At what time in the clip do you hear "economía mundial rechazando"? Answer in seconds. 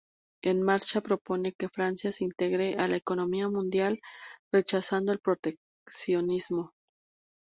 2.95-5.11